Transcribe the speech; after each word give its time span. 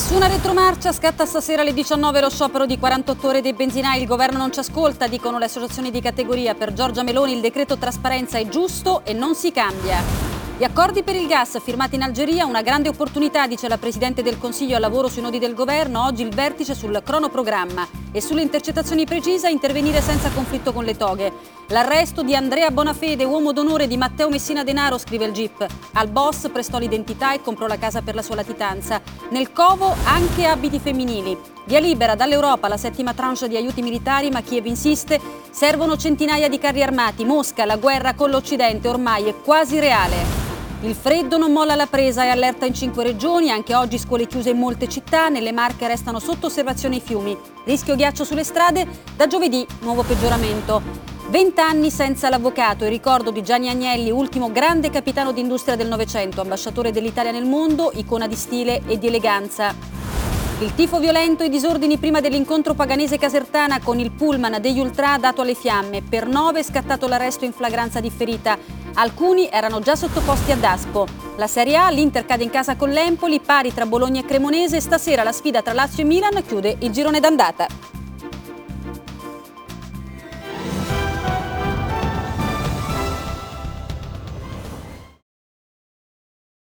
Nessuna 0.00 0.28
retromarcia, 0.28 0.92
scatta 0.92 1.26
stasera 1.26 1.60
alle 1.60 1.74
19 1.74 2.22
lo 2.22 2.30
sciopero 2.30 2.64
di 2.64 2.78
48 2.78 3.28
ore 3.28 3.42
dei 3.42 3.52
benzinai. 3.52 4.00
Il 4.00 4.06
governo 4.06 4.38
non 4.38 4.50
ci 4.50 4.58
ascolta, 4.58 5.06
dicono 5.06 5.38
le 5.38 5.44
associazioni 5.44 5.90
di 5.90 6.00
categoria. 6.00 6.54
Per 6.54 6.72
Giorgia 6.72 7.02
Meloni 7.02 7.34
il 7.34 7.42
decreto 7.42 7.76
trasparenza 7.76 8.38
è 8.38 8.48
giusto 8.48 9.04
e 9.04 9.12
non 9.12 9.34
si 9.34 9.52
cambia. 9.52 10.02
Gli 10.56 10.64
accordi 10.64 11.02
per 11.02 11.16
il 11.16 11.26
gas 11.26 11.60
firmati 11.62 11.96
in 11.96 12.02
Algeria, 12.02 12.46
una 12.46 12.62
grande 12.62 12.88
opportunità, 12.88 13.46
dice 13.46 13.68
la 13.68 13.76
Presidente 13.76 14.22
del 14.22 14.38
Consiglio 14.38 14.76
al 14.76 14.80
lavoro 14.80 15.06
sui 15.06 15.20
nodi 15.20 15.38
del 15.38 15.52
governo. 15.52 16.02
Oggi 16.02 16.22
il 16.22 16.34
vertice 16.34 16.74
sul 16.74 17.02
cronoprogramma 17.04 17.86
e 18.10 18.22
sulle 18.22 18.40
intercettazioni 18.40 19.04
precise 19.04 19.50
intervenire 19.50 20.00
senza 20.00 20.30
conflitto 20.30 20.72
con 20.72 20.84
le 20.84 20.96
toghe. 20.96 21.59
L'arresto 21.70 22.24
di 22.24 22.34
Andrea 22.34 22.72
Bonafede, 22.72 23.22
uomo 23.22 23.52
d'onore 23.52 23.86
di 23.86 23.96
Matteo 23.96 24.28
Messina 24.28 24.64
Denaro, 24.64 24.98
scrive 24.98 25.26
il 25.26 25.32
GIP. 25.32 25.64
Al 25.92 26.08
boss 26.08 26.50
prestò 26.50 26.78
l'identità 26.78 27.32
e 27.32 27.40
comprò 27.40 27.68
la 27.68 27.78
casa 27.78 28.02
per 28.02 28.16
la 28.16 28.22
sua 28.22 28.34
latitanza. 28.34 29.00
Nel 29.30 29.52
covo 29.52 29.94
anche 30.02 30.46
abiti 30.46 30.80
femminili. 30.80 31.38
Via 31.66 31.78
libera 31.78 32.16
dall'Europa 32.16 32.66
la 32.66 32.76
settima 32.76 33.14
tranche 33.14 33.46
di 33.46 33.56
aiuti 33.56 33.82
militari, 33.82 34.30
ma 34.30 34.42
Kiev 34.42 34.66
insiste. 34.66 35.20
Servono 35.52 35.96
centinaia 35.96 36.48
di 36.48 36.58
carri 36.58 36.82
armati. 36.82 37.24
Mosca, 37.24 37.64
la 37.64 37.76
guerra 37.76 38.14
con 38.14 38.30
l'Occidente 38.30 38.88
ormai 38.88 39.26
è 39.26 39.36
quasi 39.36 39.78
reale. 39.78 40.16
Il 40.80 40.96
freddo 40.96 41.38
non 41.38 41.52
molla 41.52 41.76
la 41.76 41.86
presa, 41.86 42.24
è 42.24 42.30
allerta 42.30 42.66
in 42.66 42.74
cinque 42.74 43.04
regioni, 43.04 43.52
anche 43.52 43.76
oggi 43.76 43.96
scuole 43.96 44.26
chiuse 44.26 44.50
in 44.50 44.58
molte 44.58 44.88
città, 44.88 45.28
nelle 45.28 45.52
Marche 45.52 45.86
restano 45.86 46.18
sotto 46.18 46.46
osservazione 46.46 46.96
i 46.96 47.00
fiumi. 47.00 47.38
Rischio 47.64 47.94
ghiaccio 47.94 48.24
sulle 48.24 48.42
strade, 48.42 48.88
da 49.14 49.28
giovedì 49.28 49.64
nuovo 49.82 50.02
peggioramento. 50.02 51.09
Vent'anni 51.30 51.92
senza 51.92 52.28
l'avvocato, 52.28 52.82
il 52.82 52.90
ricordo 52.90 53.30
di 53.30 53.44
Gianni 53.44 53.68
Agnelli, 53.68 54.10
ultimo 54.10 54.50
grande 54.50 54.90
capitano 54.90 55.30
d'industria 55.30 55.76
del 55.76 55.86
Novecento, 55.86 56.40
ambasciatore 56.40 56.90
dell'Italia 56.90 57.30
nel 57.30 57.44
mondo, 57.44 57.92
icona 57.94 58.26
di 58.26 58.34
stile 58.34 58.82
e 58.88 58.98
di 58.98 59.06
eleganza. 59.06 59.72
Il 60.58 60.74
tifo 60.74 60.98
violento 60.98 61.44
e 61.44 61.46
i 61.46 61.48
disordini 61.48 61.98
prima 61.98 62.20
dell'incontro 62.20 62.74
paganese 62.74 63.16
casertana 63.16 63.78
con 63.78 64.00
il 64.00 64.10
pullman 64.10 64.60
degli 64.60 64.80
ultra 64.80 65.18
dato 65.18 65.42
alle 65.42 65.54
fiamme. 65.54 66.02
Per 66.02 66.26
nove 66.26 66.58
è 66.58 66.64
scattato 66.64 67.06
l'arresto 67.06 67.44
in 67.44 67.52
flagranza 67.52 68.00
differita. 68.00 68.58
Alcuni 68.94 69.48
erano 69.52 69.78
già 69.78 69.94
sottoposti 69.94 70.50
a 70.50 70.56
Daspo. 70.56 71.06
La 71.36 71.46
Serie 71.46 71.76
A, 71.76 71.90
l'Inter 71.90 72.26
cade 72.26 72.42
in 72.42 72.50
casa 72.50 72.74
con 72.74 72.90
l'Empoli, 72.90 73.38
pari 73.38 73.72
tra 73.72 73.86
Bologna 73.86 74.18
e 74.18 74.24
Cremonese. 74.24 74.80
Stasera 74.80 75.22
la 75.22 75.30
sfida 75.30 75.62
tra 75.62 75.74
Lazio 75.74 76.02
e 76.02 76.06
Milan 76.06 76.42
chiude 76.44 76.76
il 76.80 76.90
girone 76.90 77.20
d'andata. 77.20 77.89